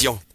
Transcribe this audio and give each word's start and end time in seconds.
question. 0.00 0.29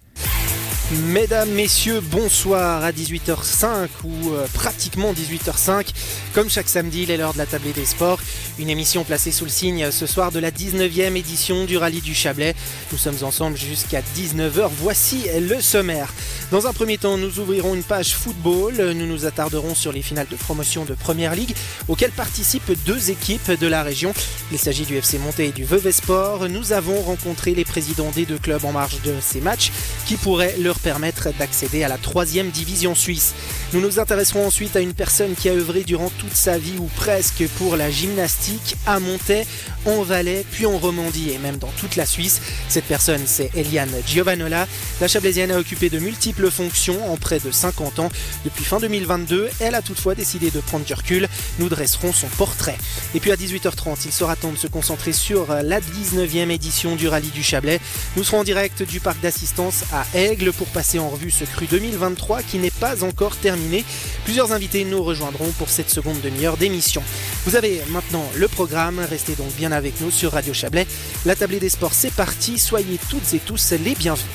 Mesdames, 0.91 1.49
messieurs, 1.49 1.99
bonsoir 1.99 2.83
à 2.83 2.91
18h05 2.91 3.87
ou 4.03 4.33
euh, 4.33 4.45
pratiquement 4.53 5.13
18h05. 5.13 5.87
Comme 6.35 6.47
chaque 6.47 6.69
samedi, 6.69 7.03
il 7.03 7.11
est 7.11 7.17
l'heure 7.17 7.33
de 7.33 7.39
la 7.39 7.47
tablée 7.47 7.73
des 7.73 7.85
sports. 7.85 8.19
Une 8.59 8.69
émission 8.69 9.03
placée 9.03 9.31
sous 9.31 9.45
le 9.45 9.49
signe 9.49 9.85
euh, 9.85 9.91
ce 9.91 10.05
soir 10.05 10.31
de 10.31 10.37
la 10.37 10.51
19e 10.51 11.15
édition 11.15 11.65
du 11.65 11.77
rallye 11.77 12.01
du 12.01 12.13
Chablais. 12.13 12.53
Nous 12.91 12.99
sommes 12.99 13.17
ensemble 13.23 13.57
jusqu'à 13.57 14.01
19h. 14.15 14.69
Voici 14.77 15.25
le 15.39 15.59
sommaire. 15.59 16.13
Dans 16.51 16.67
un 16.67 16.73
premier 16.73 16.99
temps, 16.99 17.17
nous 17.17 17.39
ouvrirons 17.39 17.73
une 17.73 17.83
page 17.83 18.13
football. 18.13 18.75
Nous 18.75 19.07
nous 19.07 19.25
attarderons 19.25 19.73
sur 19.73 19.91
les 19.91 20.03
finales 20.03 20.27
de 20.29 20.35
promotion 20.35 20.85
de 20.85 20.93
Première 20.93 21.33
Ligue 21.33 21.55
auxquelles 21.87 22.11
participent 22.11 22.71
deux 22.85 23.09
équipes 23.09 23.59
de 23.59 23.65
la 23.65 23.81
région. 23.81 24.13
Il 24.51 24.59
s'agit 24.59 24.85
du 24.85 24.97
FC 24.97 25.17
Monté 25.17 25.47
et 25.47 25.51
du 25.51 25.63
Vevey 25.63 25.91
Sport. 25.91 26.47
Nous 26.47 26.73
avons 26.73 27.01
rencontré 27.01 27.55
les 27.55 27.65
présidents 27.65 28.11
des 28.13 28.27
deux 28.27 28.37
clubs 28.37 28.65
en 28.65 28.71
marge 28.71 29.01
de 29.01 29.15
ces 29.19 29.41
matchs 29.41 29.71
qui 30.05 30.15
pourraient 30.15 30.55
leur 30.59 30.74
permettre 30.79 31.29
d'accéder 31.37 31.83
à 31.83 31.87
la 31.87 31.97
troisième 31.97 32.49
division 32.49 32.95
suisse. 32.95 33.33
Nous 33.73 33.81
nous 33.81 33.99
intéresserons 33.99 34.47
ensuite 34.47 34.75
à 34.75 34.79
une 34.79 34.93
personne 34.93 35.35
qui 35.35 35.49
a 35.49 35.53
œuvré 35.53 35.83
durant 35.83 36.09
toute 36.17 36.35
sa 36.35 36.57
vie 36.57 36.77
ou 36.79 36.89
presque 36.95 37.47
pour 37.57 37.75
la 37.75 37.89
gymnastique 37.89 38.75
à 38.85 38.99
Montaix, 38.99 39.45
en 39.85 40.01
Valais, 40.01 40.45
puis 40.51 40.65
en 40.65 40.77
Romandie 40.77 41.31
et 41.31 41.37
même 41.37 41.57
dans 41.57 41.71
toute 41.79 41.95
la 41.95 42.05
Suisse. 42.05 42.41
Cette 42.69 42.85
personne, 42.85 43.21
c'est 43.25 43.51
Eliane 43.55 43.91
Giovanola. 44.07 44.67
La 45.01 45.07
Chablaisienne 45.07 45.51
a 45.51 45.59
occupé 45.59 45.89
de 45.89 45.99
multiples 45.99 46.49
fonctions 46.49 47.11
en 47.11 47.17
près 47.17 47.39
de 47.39 47.51
50 47.51 47.99
ans. 47.99 48.09
Depuis 48.43 48.63
fin 48.63 48.79
2022, 48.79 49.49
elle 49.59 49.75
a 49.75 49.81
toutefois 49.81 50.15
décidé 50.15 50.51
de 50.51 50.59
prendre 50.59 50.85
du 50.85 50.93
recul. 50.93 51.27
Nous 51.59 51.69
dresserons 51.69 52.13
son 52.13 52.27
portrait. 52.27 52.77
Et 53.13 53.19
puis 53.19 53.31
à 53.31 53.35
18h30, 53.35 53.97
il 54.05 54.11
sera 54.11 54.35
temps 54.35 54.51
de 54.51 54.57
se 54.57 54.67
concentrer 54.67 55.13
sur 55.13 55.47
la 55.47 55.79
19e 55.79 56.49
édition 56.49 56.95
du 56.95 57.07
rallye 57.07 57.29
du 57.29 57.43
Chablais. 57.43 57.79
Nous 58.15 58.23
serons 58.23 58.39
en 58.39 58.43
direct 58.43 58.83
du 58.83 58.99
parc 58.99 59.19
d'assistance 59.21 59.83
à 59.91 60.05
Aigle 60.17 60.51
pour 60.51 60.64
passer 60.67 60.99
en 60.99 61.09
revue 61.09 61.31
ce 61.31 61.45
cru 61.45 61.65
2023 61.67 62.43
qui 62.43 62.57
n'est 62.57 62.71
pas 62.71 63.03
encore 63.03 63.35
terminé. 63.37 63.83
Plusieurs 64.23 64.51
invités 64.51 64.85
nous 64.85 65.03
rejoindront 65.03 65.51
pour 65.51 65.69
cette 65.69 65.89
seconde 65.89 66.19
demi-heure 66.21 66.57
d'émission. 66.57 67.03
Vous 67.45 67.55
avez 67.55 67.81
maintenant 67.89 68.25
le 68.35 68.47
programme, 68.47 68.99
restez 68.99 69.35
donc 69.35 69.53
bien 69.55 69.71
avec 69.71 70.01
nous 70.01 70.11
sur 70.11 70.31
Radio 70.31 70.53
Chablais. 70.53 70.87
La 71.25 71.35
tablée 71.35 71.59
des 71.59 71.69
sports, 71.69 71.93
c'est 71.93 72.13
parti, 72.13 72.59
soyez 72.59 72.99
toutes 73.09 73.33
et 73.33 73.39
tous 73.39 73.71
les 73.71 73.95
bienvenus. 73.95 74.25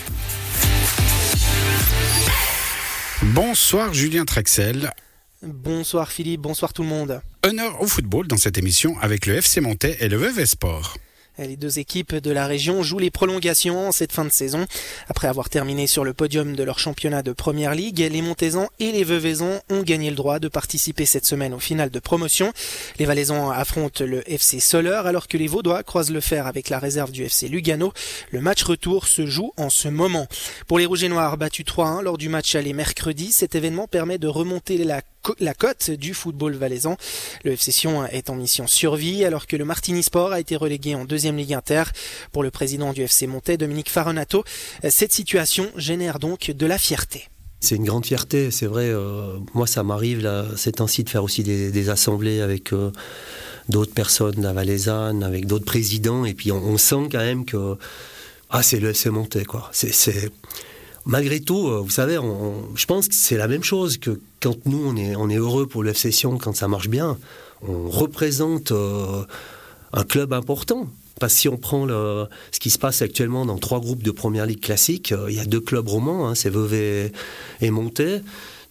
Bonsoir 3.23 3.93
Julien 3.93 4.25
Trexel. 4.25 4.91
Bonsoir 5.43 6.11
Philippe, 6.11 6.43
bonsoir 6.43 6.73
tout 6.73 6.83
le 6.83 6.89
monde. 6.89 7.21
Honneur 7.45 7.81
au 7.81 7.87
football 7.87 8.27
dans 8.27 8.37
cette 8.37 8.59
émission 8.59 8.99
avec 9.01 9.27
le 9.27 9.37
FC 9.37 9.61
Montais 9.61 9.97
et 10.01 10.09
le 10.09 10.17
VV 10.17 10.45
Sport. 10.45 10.97
Les 11.39 11.57
deux 11.57 11.79
équipes 11.79 12.17
de 12.17 12.31
la 12.31 12.47
région 12.47 12.83
jouent 12.83 12.99
les 12.99 13.11
prolongations 13.11 13.89
en 13.89 13.93
cette 13.93 14.13
fin 14.13 14.25
de 14.25 14.31
saison. 14.31 14.67
Après 15.09 15.29
avoir 15.29 15.49
terminé 15.49 15.87
sur 15.87 16.05
le 16.05 16.13
podium 16.13 16.55
de 16.55 16.63
leur 16.63 16.79
championnat 16.79 17.23
de 17.23 17.33
Première 17.33 17.75
Ligue, 17.75 17.99
les 17.99 18.23
Montaisans 18.23 18.69
et 18.79 18.93
les 18.93 19.05
Veuvaisans 19.05 19.61
ont 19.71 19.83
gagné 19.83 20.11
le 20.11 20.17
droit 20.17 20.39
de 20.39 20.49
participer 20.49 21.07
cette 21.07 21.25
semaine 21.25 21.55
au 21.55 21.59
final 21.59 21.91
de 21.91 21.99
promotion. 21.99 22.53
Les 22.99 23.07
Valaisans 23.07 23.51
affrontent 23.51 24.05
le 24.05 24.29
FC 24.31 24.61
Soler 24.61 25.01
alors 25.05 25.29
que 25.29 25.37
les 25.37 25.47
Vaudois 25.47 25.83
croisent 25.83 26.13
le 26.13 26.21
fer 26.21 26.47
avec 26.47 26.69
la 26.69 26.79
réserve 26.79 27.11
du 27.11 27.25
FC 27.25 27.49
Lugano. 27.49 27.93
Le 28.31 28.41
match 28.41 28.63
retour 28.63 29.07
se 29.07 29.27
joue 29.27 29.53
en 29.57 29.71
ce 29.71 29.89
moment. 29.89 30.27
Pour 30.67 30.79
les 30.79 30.87
Rouges 30.87 31.05
et 31.05 31.09
Noirs 31.09 31.37
battus 31.37 31.65
3-1 31.65 32.03
lors 32.03 32.19
du 32.19 32.29
match 32.29 32.55
aller 32.55 32.73
mercredi, 32.73 33.33
cet 33.33 33.55
événement 33.55 33.87
permet 33.87 34.19
de 34.19 34.29
remonter 34.29 34.77
la 34.79 35.03
la 35.39 35.55
cote 35.55 35.91
du 35.91 36.15
football 36.15 36.55
valaisan. 36.55 36.97
Le 37.45 37.53
FC 37.53 37.73
Sion 37.73 38.07
est 38.07 38.31
en 38.31 38.35
mission 38.35 38.67
survie 38.67 39.25
alors 39.25 39.47
que 39.47 39.57
le 39.57 39.65
Martini 39.65 40.03
Sport 40.03 40.33
a 40.33 40.41
été 40.41 40.57
relégué 40.57 40.95
en 40.95 41.05
deuxième 41.05 41.37
ligue 41.37 41.55
inter. 41.55 41.85
Pour 42.33 42.43
le 42.43 42.51
président 42.51 42.93
du 42.93 43.03
FC 43.03 43.27
Montais, 43.27 43.57
Dominique 43.57 43.91
Faronato, 43.91 44.45
cette 44.89 45.13
situation 45.13 45.69
génère 45.77 46.19
donc 46.19 46.51
de 46.51 46.67
la 46.67 46.79
fierté. 46.79 47.29
C'est 47.61 47.77
une 47.77 47.85
grande 47.85 48.07
fierté, 48.07 48.51
c'est 48.51 48.67
vrai. 48.67 48.89
Euh, 48.89 49.37
moi, 49.53 49.67
ça 49.67 49.83
m'arrive 49.83 50.23
là, 50.23 50.47
c'est 50.57 50.77
temps-ci 50.77 51.05
de 51.05 51.11
faire 51.11 51.23
aussi 51.23 51.43
des, 51.43 51.91
assemblées 51.91 52.41
avec 52.41 52.73
euh, 52.73 52.91
d'autres 53.69 53.93
personnes 53.93 54.41
la 54.41 54.55
Valaisanne, 54.55 55.23
avec 55.23 55.47
d'autres 55.47 55.67
présidents, 55.67 56.25
et 56.25 56.33
puis 56.33 56.53
on, 56.53 56.79
sent 56.79 57.09
quand 57.13 57.19
même 57.19 57.45
que 57.45 57.77
ah, 58.49 58.63
c'est 58.63 58.81
le 58.81 58.91
FC 58.91 59.11
Montais, 59.11 59.45
quoi. 59.45 59.69
C'est 59.73 60.31
malgré 61.07 61.41
tout, 61.41 61.69
euh, 61.69 61.81
vous 61.81 61.91
savez, 61.91 62.19
je 62.75 62.87
pense 62.87 63.09
que 63.09 63.15
c'est 63.15 63.37
la 63.37 63.49
même 63.49 63.65
chose 63.65 63.99
que 63.99 64.21
quand 64.41 64.67
nous, 64.67 64.83
on 64.87 65.29
est, 65.29 65.37
heureux 65.37 65.67
pour 65.67 65.83
le 65.83 65.93
quand 66.39 66.57
ça 66.57 66.69
marche 66.69 66.89
bien. 66.89 67.19
On 67.67 67.89
représente 67.91 68.73
euh, 68.73 69.25
un 69.93 70.05
club 70.05 70.33
important. 70.33 70.89
Parce 71.19 71.35
que 71.35 71.41
si 71.41 71.49
on 71.51 71.59
prend 71.59 71.87
ce 71.87 72.59
qui 72.61 72.71
se 72.71 72.79
passe 72.79 73.03
actuellement 73.03 73.45
dans 73.45 73.59
trois 73.59 73.79
groupes 73.79 74.03
de 74.03 74.11
première 74.11 74.47
ligue 74.47 74.61
classique, 74.61 75.13
euh, 75.13 75.27
il 75.29 75.37
y 75.37 75.41
a 75.41 75.45
deux 75.45 75.61
clubs 75.61 75.87
romans, 75.87 76.27
hein, 76.27 76.35
c'est 76.35 76.49
Vevey 76.49 77.13
et 77.61 77.71
Monté. 77.71 78.21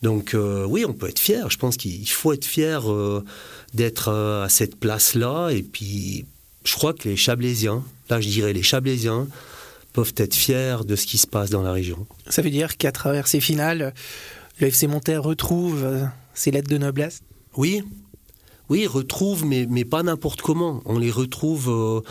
Donc 0.01 0.35
oui, 0.35 0.85
on 0.85 0.93
peut 0.93 1.09
être 1.09 1.19
fier. 1.19 1.51
Je 1.51 1.57
pense 1.57 1.77
qu'il 1.77 2.09
faut 2.09 2.33
être 2.33 2.45
fier 2.45 2.81
d'être 3.73 4.09
à 4.09 4.47
cette 4.49 4.77
place-là. 4.77 5.49
Et 5.49 5.61
puis, 5.61 6.25
je 6.63 6.73
crois 6.73 6.93
que 6.93 7.09
les 7.09 7.17
Chablaisiens, 7.17 7.83
là 8.09 8.21
je 8.21 8.29
dirais 8.29 8.53
les 8.53 8.63
Chablaisiens, 8.63 9.27
peuvent 9.93 10.13
être 10.17 10.35
fiers 10.35 10.77
de 10.85 10.95
ce 10.95 11.05
qui 11.05 11.17
se 11.17 11.27
passe 11.27 11.49
dans 11.49 11.61
la 11.61 11.71
région. 11.71 12.07
Ça 12.29 12.41
veut 12.41 12.49
dire 12.49 12.77
qu'à 12.77 12.91
travers 12.91 13.27
ces 13.27 13.41
finales, 13.41 13.93
le 14.59 14.67
FC 14.67 14.87
Monterre 14.87 15.23
retrouve 15.23 15.83
euh, 15.83 16.03
ses 16.33 16.51
lettres 16.51 16.69
de 16.69 16.77
noblesse? 16.77 17.21
Oui, 17.55 17.83
oui, 18.69 18.85
retrouve, 18.85 19.45
mais, 19.45 19.65
mais 19.69 19.85
pas 19.85 20.03
n'importe 20.03 20.41
comment. 20.41 20.81
On 20.85 20.99
les 20.99 21.11
retrouve 21.11 21.69
euh, 21.69 22.01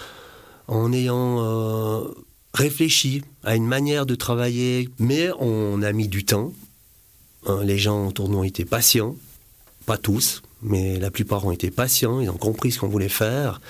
en 0.66 0.92
ayant 0.92 1.38
euh, 1.40 2.04
réfléchi 2.52 3.22
à 3.44 3.54
une 3.54 3.66
manière 3.66 4.06
de 4.06 4.14
travailler, 4.14 4.88
mais 4.98 5.30
on 5.38 5.82
a 5.82 5.92
mis 5.92 6.08
du 6.08 6.24
temps. 6.24 6.52
Hein, 7.46 7.62
les 7.62 7.78
gens 7.78 8.08
autour 8.08 8.28
de 8.28 8.32
nous 8.32 8.38
ont 8.40 8.44
été 8.44 8.64
patients, 8.64 9.14
pas 9.86 9.96
tous, 9.96 10.42
mais 10.62 10.98
la 10.98 11.10
plupart 11.10 11.46
ont 11.46 11.52
été 11.52 11.70
patients, 11.70 12.20
ils 12.20 12.28
ont 12.28 12.36
compris 12.36 12.72
ce 12.72 12.80
qu'on 12.80 12.88
voulait 12.88 13.08
faire. 13.08 13.60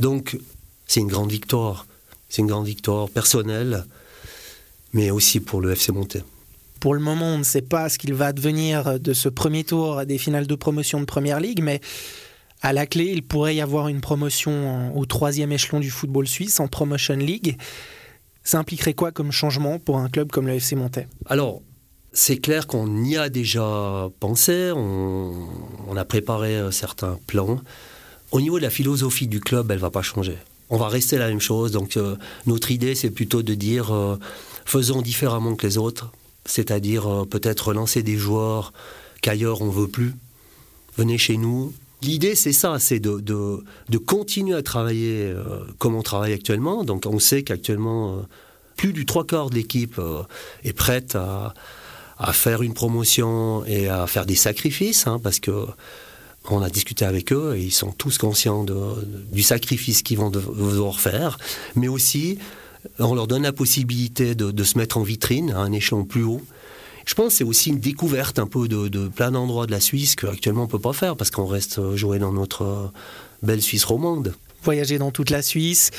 Donc, 0.00 0.38
c'est 0.86 1.00
une 1.00 1.08
grande 1.08 1.30
victoire. 1.30 1.86
C'est 2.30 2.40
une 2.40 2.48
grande 2.48 2.66
victoire 2.66 3.10
personnelle, 3.10 3.84
mais 4.94 5.10
aussi 5.10 5.40
pour 5.40 5.60
le 5.60 5.72
FC 5.72 5.92
Monté. 5.92 6.22
Pour 6.78 6.94
le 6.94 7.00
moment, 7.00 7.26
on 7.26 7.38
ne 7.38 7.44
sait 7.44 7.60
pas 7.60 7.90
ce 7.90 7.98
qu'il 7.98 8.14
va 8.14 8.32
devenir 8.32 8.98
de 8.98 9.12
ce 9.12 9.28
premier 9.28 9.64
tour 9.64 10.06
des 10.06 10.16
finales 10.16 10.46
de 10.46 10.54
promotion 10.54 11.00
de 11.00 11.04
Première 11.04 11.40
Ligue, 11.40 11.60
mais 11.62 11.80
à 12.62 12.72
la 12.72 12.86
clé, 12.86 13.10
il 13.12 13.22
pourrait 13.22 13.56
y 13.56 13.60
avoir 13.60 13.88
une 13.88 14.00
promotion 14.00 14.96
au 14.96 15.04
troisième 15.06 15.52
échelon 15.52 15.80
du 15.80 15.90
football 15.90 16.26
suisse, 16.26 16.60
en 16.60 16.68
Promotion 16.68 17.16
League. 17.16 17.58
Ça 18.44 18.58
impliquerait 18.58 18.94
quoi 18.94 19.12
comme 19.12 19.32
changement 19.32 19.78
pour 19.78 19.98
un 19.98 20.08
club 20.08 20.30
comme 20.30 20.46
le 20.46 20.54
FC 20.54 20.76
Monté? 20.76 21.06
Alors, 21.26 21.60
c'est 22.12 22.38
clair 22.38 22.66
qu'on 22.66 23.04
y 23.04 23.16
a 23.16 23.28
déjà 23.28 24.08
pensé, 24.20 24.72
on, 24.74 25.48
on, 25.88 25.96
a 25.96 26.04
préparé 26.04 26.56
euh, 26.56 26.70
certains 26.70 27.18
plans. 27.26 27.60
Au 28.32 28.40
niveau 28.40 28.58
de 28.58 28.64
la 28.64 28.70
philosophie 28.70 29.26
du 29.26 29.40
club, 29.40 29.70
elle 29.70 29.76
ne 29.76 29.82
va 29.82 29.90
pas 29.90 30.02
changer 30.02 30.36
on 30.70 30.78
va 30.78 30.88
rester 30.88 31.18
la 31.18 31.28
même 31.28 31.40
chose. 31.40 31.72
Donc 31.72 31.96
euh, 31.96 32.16
notre 32.46 32.70
idée, 32.70 32.94
c'est 32.94 33.10
plutôt 33.10 33.42
de 33.42 33.54
dire 33.54 33.92
euh, 33.92 34.16
faisons 34.64 35.02
différemment 35.02 35.56
que 35.56 35.66
les 35.66 35.76
autres, 35.76 36.10
c'est-à-dire 36.46 37.06
euh, 37.06 37.24
peut-être 37.24 37.68
relancer 37.68 38.02
des 38.02 38.16
joueurs 38.16 38.72
qu'ailleurs 39.20 39.60
on 39.62 39.68
veut 39.68 39.88
plus. 39.88 40.14
Venez 40.96 41.18
chez 41.18 41.36
nous. 41.36 41.72
L'idée, 42.02 42.34
c'est 42.34 42.52
ça, 42.52 42.78
c'est 42.78 42.98
de, 42.98 43.20
de, 43.20 43.98
continuer 43.98 44.56
à 44.56 44.62
travailler 44.62 45.34
comme 45.78 45.94
on 45.94 46.00
travaille 46.00 46.32
actuellement. 46.32 46.82
Donc 46.82 47.04
on 47.04 47.18
sait 47.18 47.42
qu'actuellement, 47.42 48.22
plus 48.76 48.94
du 48.94 49.04
trois 49.04 49.26
quarts 49.26 49.50
de 49.50 49.56
l'équipe 49.56 50.00
est 50.64 50.72
prête 50.72 51.14
à, 51.14 51.52
à, 52.18 52.32
faire 52.32 52.62
une 52.62 52.72
promotion 52.72 53.66
et 53.66 53.88
à 53.88 54.06
faire 54.06 54.24
des 54.24 54.34
sacrifices, 54.34 55.06
hein, 55.06 55.20
parce 55.22 55.40
que 55.40 55.66
on 56.48 56.62
a 56.62 56.70
discuté 56.70 57.04
avec 57.04 57.32
eux 57.32 57.54
et 57.56 57.62
ils 57.62 57.72
sont 57.72 57.92
tous 57.92 58.18
conscients 58.18 58.64
du 59.32 59.42
sacrifice 59.42 60.02
qu'ils 60.02 60.18
vont 60.18 60.30
devoir 60.30 61.00
faire, 61.00 61.38
mais 61.76 61.88
aussi 61.88 62.38
on 62.98 63.14
leur 63.14 63.26
donne 63.26 63.42
la 63.42 63.52
possibilité 63.52 64.34
de, 64.34 64.64
se 64.64 64.78
mettre 64.78 64.96
en 64.96 65.02
vitrine 65.02 65.50
à 65.52 65.58
un 65.58 65.72
échelon 65.72 66.04
plus 66.04 66.22
haut. 66.22 66.40
Je 67.06 67.14
pense 67.14 67.28
que 67.28 67.38
c'est 67.38 67.44
aussi 67.44 67.70
une 67.70 67.80
découverte 67.80 68.38
un 68.38 68.46
peu 68.46 68.68
de, 68.68 69.08
plein 69.08 69.32
d'endroits 69.32 69.66
de 69.66 69.72
la 69.72 69.80
Suisse 69.80 70.16
qu'actuellement 70.16 70.62
on 70.62 70.66
ne 70.66 70.70
peut 70.70 70.78
pas 70.78 70.92
faire 70.92 71.16
parce 71.16 71.30
qu'on 71.30 71.46
reste 71.46 71.94
joué 71.96 72.18
dans 72.18 72.32
notre 72.32 72.92
belle 73.42 73.62
Suisse 73.62 73.84
romande. 73.84 74.34
Voyager 74.62 74.98
dans 74.98 75.10
toute 75.10 75.30
la 75.30 75.42
Suisse, 75.42 75.90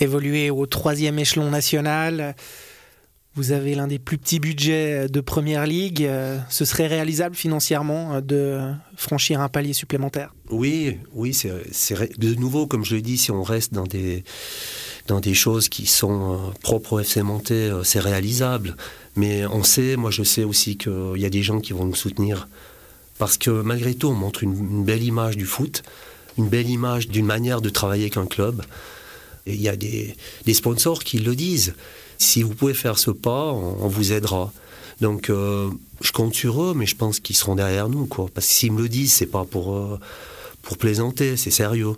évoluer 0.00 0.50
au 0.50 0.66
troisième 0.66 1.18
échelon 1.18 1.50
national, 1.50 2.34
vous 3.38 3.52
avez 3.52 3.76
l'un 3.76 3.86
des 3.86 4.00
plus 4.00 4.18
petits 4.18 4.40
budgets 4.40 5.08
de 5.08 5.20
Première 5.20 5.64
Ligue. 5.64 6.02
Euh, 6.04 6.38
ce 6.48 6.64
serait 6.64 6.88
réalisable 6.88 7.36
financièrement 7.36 8.14
euh, 8.14 8.20
de 8.20 8.58
franchir 8.96 9.40
un 9.40 9.48
palier 9.48 9.72
supplémentaire? 9.72 10.34
Oui, 10.50 10.98
oui, 11.14 11.32
c'est 11.32 12.18
de 12.18 12.34
nouveau, 12.34 12.66
comme 12.66 12.84
je 12.84 12.96
l'ai 12.96 13.00
dit, 13.00 13.16
si 13.16 13.30
on 13.30 13.44
reste 13.44 13.72
dans 13.72 13.86
des, 13.86 14.24
dans 15.06 15.20
des 15.20 15.34
choses 15.34 15.68
qui 15.68 15.86
sont 15.86 16.32
euh, 16.32 16.36
propres 16.62 16.94
au 16.94 16.98
FC 16.98 17.22
Monté, 17.22 17.72
c'est 17.84 18.00
réalisable. 18.00 18.74
Mais 19.14 19.46
on 19.46 19.62
sait, 19.62 19.94
moi 19.94 20.10
je 20.10 20.24
sais 20.24 20.42
aussi 20.42 20.76
qu'il 20.76 21.18
y 21.18 21.24
a 21.24 21.30
des 21.30 21.44
gens 21.44 21.60
qui 21.60 21.72
vont 21.72 21.84
nous 21.84 21.94
soutenir. 21.94 22.48
Parce 23.18 23.38
que 23.38 23.50
malgré 23.50 23.94
tout, 23.94 24.08
on 24.08 24.14
montre 24.14 24.42
une, 24.42 24.84
belle 24.84 25.04
image 25.04 25.36
du 25.36 25.46
foot, 25.46 25.84
une 26.38 26.48
belle 26.48 26.68
image 26.68 27.06
d'une 27.06 27.26
manière 27.26 27.60
de 27.60 27.68
travailler 27.68 28.10
qu'un 28.10 28.26
club. 28.26 28.62
Et 29.46 29.54
il 29.54 29.62
y 29.62 29.68
a 29.68 29.76
des 29.76 30.16
sponsors 30.54 31.04
qui 31.04 31.18
le 31.18 31.36
disent. 31.36 31.74
Si 32.18 32.42
vous 32.42 32.54
pouvez 32.54 32.74
faire 32.74 32.98
ce 32.98 33.10
pas, 33.10 33.44
on, 33.52 33.88
vous 33.88 34.12
aidera. 34.12 34.52
Donc 35.00 35.30
euh, 35.30 35.70
je 36.00 36.12
compte 36.12 36.34
sur 36.34 36.62
eux, 36.62 36.74
mais 36.74 36.86
je 36.86 36.96
pense 36.96 37.20
qu'ils 37.20 37.36
seront 37.36 37.54
derrière 37.54 37.88
nous, 37.88 38.06
quoi. 38.06 38.26
Parce 38.34 38.46
que 38.46 38.52
s'ils 38.52 38.72
me 38.72 38.82
le 38.82 38.88
disent, 38.88 39.12
c'est 39.12 39.26
pas 39.26 39.44
pour, 39.44 39.74
euh, 39.74 39.98
pour 40.62 40.76
plaisanter, 40.76 41.36
c'est 41.36 41.52
sérieux. 41.52 41.94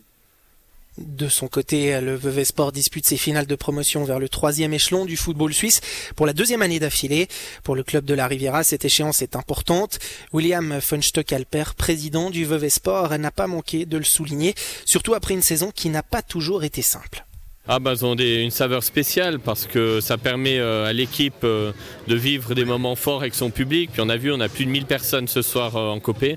De 0.99 1.29
son 1.29 1.49
côté, 1.49 1.99
le 2.01 2.15
Vevey 2.15 2.45
Sport 2.45 2.73
dispute 2.73 3.07
ses 3.07 3.17
finales 3.17 3.47
de 3.47 3.55
promotion 3.55 4.05
vers 4.05 4.19
le 4.19 4.29
troisième 4.29 4.75
échelon 4.75 5.07
du 5.07 5.17
football 5.17 5.55
suisse 5.55 5.81
pour 6.15 6.27
la 6.27 6.35
deuxième 6.35 6.61
année 6.61 6.79
d'affilée. 6.79 7.29
Pour 7.63 7.75
le 7.75 7.83
club 7.83 8.05
de 8.05 8.13
la 8.13 8.27
Riviera, 8.27 8.65
cette 8.65 8.85
échéance 8.85 9.23
est 9.23 9.35
importante. 9.35 9.99
William 10.35 10.79
Funstock-Alper, 10.81 11.75
président 11.75 12.29
du 12.29 12.45
Vevey 12.45 12.69
Sport, 12.69 13.17
n'a 13.19 13.31
pas 13.31 13.47
manqué 13.47 13.87
de 13.87 13.97
le 13.97 14.05
souligner, 14.05 14.55
surtout 14.85 15.15
après 15.15 15.33
une 15.33 15.43
saison 15.43 15.71
qui 15.75 15.89
n'a 15.89 16.03
pas 16.03 16.21
toujours 16.21 16.65
été 16.65 16.83
simple. 16.83 17.25
Ah 17.73 17.79
bah, 17.79 17.93
ont 18.03 18.17
une 18.17 18.51
saveur 18.51 18.83
spéciale 18.83 19.39
parce 19.39 19.65
que 19.65 20.01
ça 20.01 20.19
permet 20.19 20.59
euh, 20.59 20.87
à 20.87 20.93
l'équipe 20.93 21.45
euh, 21.45 21.71
de 22.09 22.17
vivre 22.17 22.53
des 22.57 22.65
moments 22.65 22.97
forts 22.97 23.21
avec 23.21 23.33
son 23.33 23.51
public. 23.51 23.91
Puis 23.93 24.03
on 24.05 24.09
a 24.09 24.17
vu, 24.17 24.33
on 24.33 24.41
a 24.41 24.49
plus 24.49 24.65
de 24.65 24.71
1000 24.71 24.87
personnes 24.87 25.29
ce 25.29 25.41
soir 25.41 25.77
euh, 25.77 25.91
en 25.91 26.01
copé. 26.01 26.37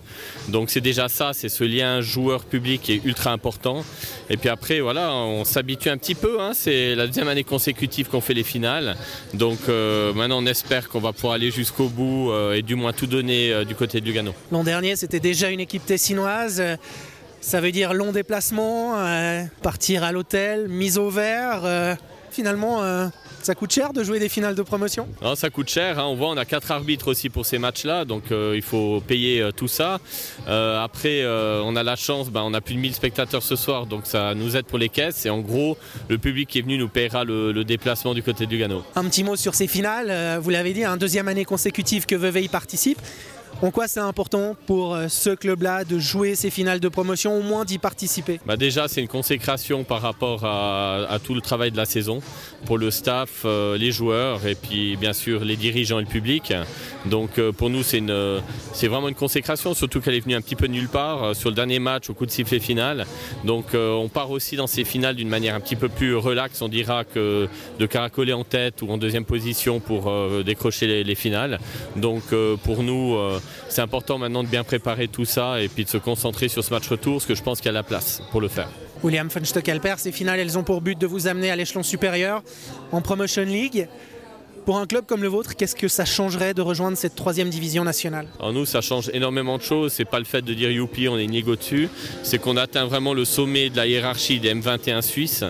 Donc 0.50 0.70
c'est 0.70 0.80
déjà 0.80 1.10
ça, 1.10 1.32
c'est 1.34 1.50
ce 1.50 1.64
lien 1.64 2.02
joueur-public 2.02 2.84
qui 2.84 2.92
est 2.94 3.02
ultra 3.04 3.32
important. 3.32 3.84
Et 4.30 4.38
puis 4.38 4.48
après, 4.48 4.80
voilà, 4.80 5.12
on 5.12 5.44
s'habitue 5.44 5.90
un 5.90 5.98
petit 5.98 6.14
peu. 6.14 6.40
Hein. 6.40 6.52
C'est 6.54 6.94
la 6.94 7.08
deuxième 7.08 7.28
année 7.28 7.44
consécutive 7.44 8.10
qu'on 8.10 8.22
fait 8.22 8.36
les 8.36 8.44
finales. 8.44 8.96
Donc 9.34 9.68
maintenant, 9.68 10.44
on 10.44 10.46
espère 10.46 10.88
qu'on 10.88 11.00
va 11.00 11.14
pouvoir 11.14 11.34
aller 11.34 11.50
jusqu'au 11.50 11.88
bout 11.88 12.32
et 12.54 12.62
du 12.62 12.76
moins 12.76 12.94
tout 12.94 13.08
donner 13.08 13.66
du 13.66 13.74
côté 13.74 14.02
de 14.02 14.06
Lugano. 14.06 14.36
L'an 14.52 14.64
dernier, 14.64 14.96
c'était 14.96 15.20
déjà 15.20 15.50
une 15.50 15.62
équipe 15.62 15.84
tessinoise. 15.84 16.62
Ça 17.44 17.60
veut 17.60 17.74
dire 17.74 17.94
long 17.94 18.14
déplacement, 18.14 18.94
euh, 18.96 19.44
partir 19.62 20.04
à 20.06 20.14
l'hôtel, 20.14 20.70
mise 20.70 20.98
au 20.98 21.10
vert. 21.10 21.64
Euh, 21.66 21.94
finalement, 22.32 22.82
euh, 22.82 23.08
ça 23.42 23.54
coûte 23.54 23.74
cher 23.74 23.92
de 23.92 24.02
jouer 24.02 24.18
des 24.18 24.30
finales 24.30 24.56
de 24.56 24.62
promotion? 24.62 25.10
Non, 25.22 25.36
Ça 25.36 25.50
coûte 25.50 25.70
cher. 25.70 26.00
Hein. 26.00 26.06
On 26.06 26.16
voit, 26.16 26.30
on 26.30 26.38
a 26.38 26.46
quatre 26.46 26.72
arbitres 26.72 27.10
aussi 27.10 27.28
pour 27.28 27.46
ces 27.46 27.58
matchs-là, 27.58 28.06
donc 28.06 28.24
il 28.32 28.62
faut 28.62 29.04
payer 29.06 29.50
tout 29.58 29.68
ça. 29.68 30.00
après, 30.48 31.26
on 31.28 31.76
a 31.76 31.84
la 31.84 31.98
chance, 31.98 32.30
ben, 32.30 32.42
on 32.46 32.54
a 32.54 32.62
plus 32.62 32.76
de 32.76 32.80
1000 32.80 32.96
spectateurs 32.96 33.44
ce 33.44 33.58
soir, 33.58 33.88
donc 33.88 34.06
ça 34.06 34.34
nous 34.34 34.56
aide 34.56 34.66
pour 34.66 34.80
les 34.80 34.90
caisses. 34.90 35.26
Et 35.26 35.30
en 35.30 35.40
gros, 35.40 35.78
le 36.08 36.18
public 36.18 36.50
qui 36.50 36.60
est 36.60 36.62
venu 36.62 36.78
nous 36.78 36.88
paiera 36.88 37.26
le, 37.26 37.64
déplacement 37.66 38.14
du 38.14 38.24
côté 38.24 38.46
du 38.46 38.58
Gano. 38.58 38.84
Un 38.96 39.04
petit 39.04 39.26
mot 39.26 39.36
sur 39.36 39.54
ces 39.54 39.68
finales. 39.68 40.40
vous 40.40 40.50
l'avez 40.50 40.74
dit, 40.74 40.86
un 40.86 40.98
deuxième 40.98 41.28
année 41.28 41.46
consécutive 41.46 42.06
que 42.06 42.16
Vevey 42.16 42.48
participe. 42.48 43.00
En 43.64 43.72
quoi 43.72 43.88
c'est 43.88 44.02
important 44.02 44.58
pour 44.68 44.94
euh, 44.94 45.08
ce 45.08 45.30
club-là 45.30 45.86
de 45.86 45.98
jouer 45.98 46.36
ces 46.36 46.50
finales 46.50 46.82
de 46.82 46.90
promotion, 46.90 47.38
au 47.38 47.42
moins 47.42 47.64
d'y 47.64 47.78
participer? 47.78 48.42
Bah 48.46 48.58
Déjà, 48.58 48.90
c'est 48.90 49.00
une 49.00 49.08
consécration 49.08 49.86
par 49.86 50.02
rapport 50.02 50.44
à, 50.44 51.18
tout 51.24 51.34
le 51.34 51.40
travail 51.40 51.72
de 51.72 51.78
la 51.78 51.86
saison 51.86 52.20
pour 52.66 52.78
le 52.78 52.92
staff, 52.92 53.44
euh, 53.46 53.78
les 53.78 53.94
joueurs 53.94 54.46
et 54.46 54.56
puis 54.56 54.98
bien 54.98 55.14
sûr 55.14 55.46
les 55.46 55.56
dirigeants 55.56 56.00
et 56.00 56.02
le 56.02 56.10
public. 56.10 56.54
Donc 57.06 57.40
euh, 57.40 57.54
pour 57.54 57.70
nous, 57.70 57.84
c'est 57.84 58.88
vraiment 58.88 59.08
une 59.08 59.16
consécration, 59.16 59.74
surtout 59.74 60.02
qu'elle 60.02 60.16
est 60.16 60.20
venue 60.20 60.36
un 60.36 60.42
petit 60.42 60.58
peu 60.58 60.68
nulle 60.68 60.90
part 60.90 61.34
sur 61.34 61.48
le 61.48 61.56
dernier 61.56 61.80
match 61.80 62.10
au 62.10 62.14
coup 62.14 62.26
de 62.26 62.32
sifflet 62.32 62.60
final. 62.60 63.06
Donc 63.46 63.68
on 63.76 64.10
part 64.10 64.32
aussi 64.32 64.58
dans 64.58 64.68
ces 64.68 64.84
finales 64.84 65.16
d'une 65.16 65.30
manière 65.30 65.56
un 65.56 65.62
petit 65.62 65.78
peu 65.78 65.88
plus 65.88 66.18
relaxe, 66.18 66.62
on 66.62 66.68
dira 66.68 67.06
que 67.06 67.48
de 67.80 67.86
caracoler 67.86 68.34
en 68.34 68.44
tête 68.44 68.82
ou 68.82 68.92
en 68.92 68.98
deuxième 68.98 69.24
position 69.24 69.80
pour 69.80 70.12
décrocher 70.44 70.88
les, 70.88 71.04
les, 71.06 71.16
finales. 71.16 71.60
Donc 71.96 72.24
pour 72.64 72.84
nous, 72.84 73.18
c'est 73.70 73.82
important 73.82 74.18
maintenant 74.18 74.44
de 74.44 74.48
bien 74.48 74.64
préparer 74.64 75.08
tout 75.08 75.26
ça 75.26 75.62
et 75.62 75.68
puis 75.68 75.84
de 75.84 75.90
se 75.90 75.98
concentrer 75.98 76.48
sur 76.48 76.64
ce 76.64 76.74
match 76.74 76.88
retour, 76.88 77.16
parce 77.16 77.26
que 77.26 77.36
je 77.36 77.44
pense 77.44 77.60
qu'il 77.60 77.68
y 77.68 77.70
a 77.70 77.74
la 77.74 77.84
place 77.84 78.22
pour 78.32 78.42
le 78.42 78.48
faire. 78.48 78.70
William 79.04 79.30
Funstock-Alper, 79.30 79.96
ces 79.98 80.12
finales, 80.12 80.40
elles 80.40 80.58
ont 80.58 80.64
pour 80.64 80.82
but 80.82 80.98
de 80.98 81.06
vous 81.06 81.28
amener 81.28 81.52
à 81.52 81.56
l'échelon 81.56 81.84
supérieur 81.84 82.42
en 82.92 83.02
Promotion 83.02 83.44
League. 83.44 83.88
Pour 84.66 84.78
un 84.78 84.86
club 84.86 85.06
comme 85.06 85.22
le 85.24 85.28
vôtre, 85.28 85.58
qu'est-ce 85.58 85.76
que 85.76 85.90
ça 85.90 86.06
changerait 86.06 86.54
de 86.54 86.62
rejoindre 86.62 86.96
cette 86.96 87.16
troisième 87.16 87.50
division 87.50 87.84
nationale? 87.84 88.28
En 88.40 88.54
nous, 88.54 88.66
ça 88.66 88.80
change 88.80 89.10
énormément 89.12 89.58
de 89.58 89.62
choses. 89.62 89.92
C'est 89.92 90.06
pas 90.06 90.20
le 90.20 90.26
fait 90.26 90.42
de 90.42 90.54
dire 90.54 90.72
youpi, 90.72 91.10
on 91.10 91.18
est 91.18 91.28
négo 91.28 91.58
dessus. 91.58 91.90
C'est 92.24 92.38
qu'on 92.40 92.56
atteint 92.56 92.86
vraiment 92.86 93.14
le 93.14 93.26
sommet 93.26 93.70
de 93.70 93.76
la 93.76 93.88
hiérarchie 93.88 94.40
des 94.40 94.54
M21 94.56 95.02
suisses. 95.02 95.44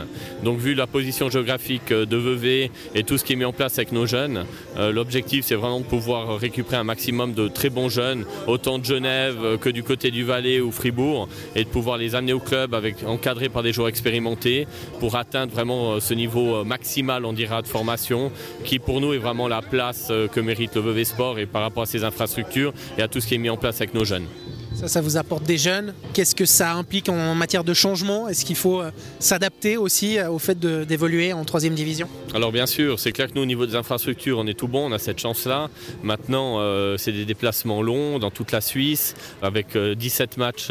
Donc, 0.44 0.58
vu 0.58 0.74
la 0.74 0.88
position 0.88 1.30
géographique 1.30 1.92
euh, 1.92 2.08
de 2.08 2.18
Vevey 2.18 2.72
et 2.96 3.04
tout 3.04 3.20
ce 3.20 3.24
qui 3.24 3.34
est 3.34 3.36
mis 3.36 3.46
en 3.46 3.54
place 3.54 3.78
avec 3.78 3.92
nos 3.92 4.08
jeunes, 4.08 4.46
euh, 4.78 4.92
l'objectif, 4.92 5.46
c'est 5.46 5.54
vraiment 5.54 5.80
de 5.80 5.86
pouvoir 5.86 6.40
récupérer 6.40 6.78
un 6.78 6.84
maximum 6.84 7.34
de 7.34 7.48
très 7.48 7.70
bons 7.70 7.90
jeunes, 7.90 8.26
autant 8.48 8.80
de 8.80 8.86
Genève 8.86 9.38
euh, 9.44 9.58
que 9.58 9.70
du 9.70 9.84
côté 9.84 10.10
du 10.10 10.24
Valais 10.24 10.60
ou 10.60 10.72
Fribourg, 10.72 11.30
et 11.56 11.66
de 11.66 11.70
pouvoir 11.70 11.98
les 11.98 12.16
amener 12.16 12.34
au 12.34 12.40
club 12.40 12.74
avec, 12.74 13.04
encadrés 13.06 13.50
par 13.50 13.62
des 13.62 13.74
joueurs 13.74 13.90
expérimentés 13.90 14.66
pour 15.00 15.18
atteindre 15.18 15.54
vraiment 15.54 16.00
ce 16.00 16.16
niveau 16.16 16.64
maximal, 16.64 17.26
on 17.26 17.34
dira, 17.34 17.62
de 17.62 17.68
formation 17.68 18.32
qui 18.64 18.80
pour 18.80 19.02
nous 19.02 19.03
nous 19.04 19.14
est 19.14 19.18
vraiment 19.18 19.48
la 19.48 19.62
place 19.62 20.08
euh, 20.12 20.28
que 20.28 20.40
mérite 20.40 20.76
le 20.76 20.82
Vevey 20.82 21.04
Sport 21.04 21.38
et 21.38 21.46
par 21.46 21.62
rapport 21.62 21.84
à 21.84 21.86
ses 21.86 22.04
infrastructures 22.04 22.74
et 22.98 23.02
à 23.02 23.08
tout 23.08 23.20
ce 23.20 23.28
qui 23.28 23.36
est 23.36 23.38
mis 23.38 23.50
en 23.50 23.58
place 23.58 23.78
avec 23.78 23.94
nos 23.94 24.06
jeunes. 24.06 24.28
Ça, 24.76 24.88
ça 24.88 25.02
vous 25.02 25.18
apporte 25.18 25.44
des 25.44 25.58
jeunes. 25.58 25.94
Qu'est-ce 26.14 26.36
que 26.36 26.46
ça 26.46 26.74
implique 26.74 27.08
en 27.08 27.36
matière 27.36 27.64
de 27.64 27.74
changement? 27.74 28.28
Est-ce 28.28 28.44
qu'il 28.44 28.56
faut 28.56 28.82
euh, 28.82 28.92
s'adapter 29.20 29.78
aussi 29.78 30.18
euh, 30.18 30.30
au 30.30 30.40
fait 30.40 30.60
d'évoluer 30.60 31.32
en 31.32 31.46
troisième 31.46 31.76
division? 31.76 32.08
Alors 32.34 32.52
bien 32.52 32.66
sûr, 32.66 33.00
c'est 33.00 33.12
clair 33.12 33.28
que 33.28 33.36
nous 33.36 33.44
au 33.44 33.46
niveau 33.46 33.68
des 33.68 33.76
infrastructures, 33.76 34.40
on 34.40 34.48
est 34.48 34.56
tout 34.58 34.68
bon, 34.68 34.90
on 34.90 34.92
a 34.92 35.00
cette 35.00 35.20
chance-là. 35.20 35.70
Maintenant, 36.02 36.56
euh, 36.58 36.98
c'est 36.98 37.12
des 37.12 37.26
déplacements 37.26 37.84
longs 37.84 38.18
dans 38.18 38.32
toute 38.32 38.52
la 38.52 38.62
Suisse, 38.62 39.16
avec 39.44 39.78
17 39.78 40.38
matchs 40.38 40.70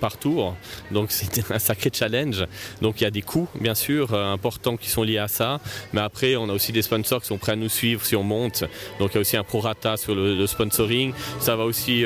par 0.00 0.16
tour. 0.16 0.56
Donc 0.92 1.06
c'est 1.10 1.50
un 1.50 1.58
sacré 1.58 1.90
challenge. 1.92 2.46
Donc 2.82 3.00
il 3.00 3.04
y 3.04 3.06
a 3.06 3.10
des 3.10 3.22
coûts, 3.22 3.48
bien 3.60 3.74
sûr, 3.74 4.14
importants 4.14 4.76
qui 4.76 4.90
sont 4.90 5.02
liés 5.02 5.18
à 5.18 5.28
ça. 5.28 5.60
Mais 5.92 6.00
après, 6.00 6.36
on 6.36 6.48
a 6.48 6.52
aussi 6.52 6.70
des 6.70 6.82
sponsors 6.82 7.20
qui 7.20 7.26
sont 7.28 7.38
prêts 7.38 7.52
à 7.52 7.56
nous 7.56 7.68
suivre 7.68 8.04
si 8.04 8.14
on 8.14 8.22
monte. 8.22 8.64
Donc 9.00 9.10
il 9.12 9.14
y 9.14 9.18
a 9.18 9.20
aussi 9.20 9.36
un 9.36 9.44
prorata 9.44 9.96
sur 9.96 10.14
le, 10.14 10.46
sponsoring. 10.46 11.12
Ça 11.40 11.56
va 11.56 11.64
aussi 11.64 12.04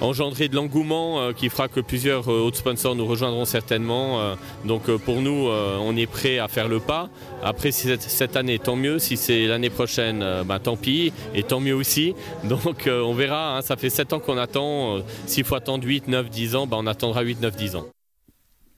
engendrer 0.00 0.48
de 0.48 0.56
l'engouement 0.56 1.20
euh, 1.20 1.32
qui 1.32 1.48
fera 1.48 1.68
que 1.68 1.80
plusieurs 1.80 2.28
euh, 2.30 2.40
autres 2.40 2.58
sponsors 2.58 2.94
nous 2.94 3.06
rejoindront 3.06 3.44
certainement. 3.44 4.20
Euh, 4.20 4.34
donc 4.64 4.90
pour 4.98 5.20
nous, 5.20 5.48
on 5.48 5.96
est 5.96 6.06
prêt 6.06 6.38
à 6.38 6.48
faire 6.48 6.68
le 6.68 6.80
pas. 6.80 7.08
Après, 7.42 7.72
si 7.72 7.88
cette 7.98 8.36
année, 8.36 8.58
tant 8.58 8.76
mieux. 8.76 8.98
Si 8.98 9.16
c'est 9.16 9.46
l'année 9.46 9.70
prochaine, 9.70 10.24
bah, 10.44 10.58
tant 10.58 10.76
pis. 10.76 11.12
Et 11.34 11.42
tant 11.42 11.60
mieux 11.60 11.74
aussi. 11.74 12.14
Donc 12.44 12.88
on 12.88 13.14
verra. 13.14 13.56
Hein. 13.56 13.62
ça 13.62 13.76
fait 13.76 13.90
7 13.90 14.12
ans 14.12 14.20
qu'on 14.20 14.38
attend. 14.38 14.98
S'il 15.26 15.44
faut 15.44 15.54
attendre 15.54 15.84
8, 15.86 16.08
9, 16.08 16.30
10 16.30 16.56
ans, 16.56 16.66
bah, 16.66 16.76
on 16.78 16.86
attendra 16.86 17.22
8, 17.22 17.40
9, 17.40 17.56
10 17.56 17.76
ans. 17.76 17.86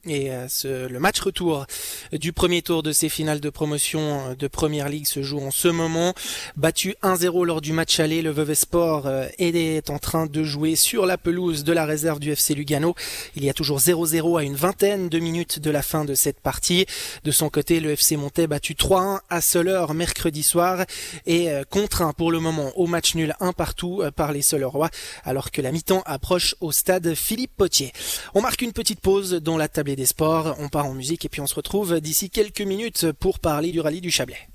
Et 0.05 0.31
euh, 0.31 0.89
le 0.89 0.99
match 0.99 1.21
retour 1.21 1.65
du 2.11 2.33
premier 2.33 2.61
tour 2.61 2.83
de 2.83 2.91
ces 2.91 3.09
finales 3.09 3.39
de 3.39 3.49
promotion 3.49 4.29
euh, 4.31 4.35
de 4.35 4.47
Première 4.47 4.89
Ligue 4.89 5.07
se 5.07 5.21
joue 5.21 5.39
en 5.39 5.51
ce 5.51 5.67
moment. 5.67 6.13
Battu 6.57 6.95
1-0 7.03 7.45
lors 7.45 7.61
du 7.61 7.73
match 7.73 7.99
aller, 7.99 8.21
le 8.21 8.31
Vevey 8.31 8.55
Sport 8.55 9.07
euh, 9.07 9.27
est 9.37 9.89
en 9.89 9.99
train 9.99 10.25
de 10.25 10.43
jouer 10.43 10.75
sur 10.75 11.05
la 11.05 11.17
pelouse 11.17 11.63
de 11.63 11.73
la 11.73 11.85
réserve 11.85 12.19
du 12.19 12.31
FC 12.31 12.53
Lugano. 12.53 12.95
Il 13.35 13.43
y 13.43 13.49
a 13.49 13.53
toujours 13.53 13.79
0-0 13.79 14.39
à 14.39 14.43
une 14.43 14.55
vingtaine 14.55 15.09
de 15.09 15.19
minutes 15.19 15.59
de 15.59 15.71
la 15.71 15.81
fin 15.81 16.05
de 16.05 16.15
cette 16.15 16.39
partie. 16.39 16.85
De 17.23 17.31
son 17.31 17.49
côté, 17.49 17.79
le 17.79 17.91
FC 17.91 18.17
Montais 18.17 18.47
battu 18.47 18.73
3-1 18.73 19.19
à 19.29 19.41
Soleure 19.41 19.93
mercredi 19.93 20.43
soir 20.43 20.85
et 21.25 21.49
contraint 21.69 22.13
pour 22.13 22.31
le 22.31 22.39
moment 22.39 22.71
au 22.75 22.87
match 22.87 23.15
nul 23.15 23.35
un 23.39 23.53
partout 23.53 24.03
par 24.15 24.31
les 24.31 24.41
Soleurois 24.41 24.89
alors 25.23 25.51
que 25.51 25.61
la 25.61 25.71
mi-temps 25.71 26.03
approche 26.05 26.55
au 26.61 26.71
stade 26.71 27.13
Philippe 27.15 27.55
Potier. 27.55 27.91
On 28.33 28.41
marque 28.41 28.61
une 28.61 28.73
petite 28.73 28.99
pause 28.99 29.33
dans 29.33 29.57
la 29.57 29.67
table 29.67 29.95
des 29.95 30.05
sports. 30.05 30.55
On 30.59 30.69
part 30.69 30.85
en 30.85 30.93
musique 30.93 31.25
et 31.25 31.29
puis 31.29 31.41
on 31.41 31.47
se 31.47 31.55
retrouve 31.55 31.99
d'ici 32.03 32.29
quelques 32.29 32.61
minutes 32.61 33.11
pour 33.13 33.39
parler 33.39 33.71
du 33.71 33.79
rallye 33.79 34.01
du 34.01 34.11
Chablais. 34.11 34.49